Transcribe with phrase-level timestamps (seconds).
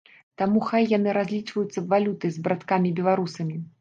[0.41, 3.61] Таму хай яны разлічваюцца валютай з браткамі-беларусамі.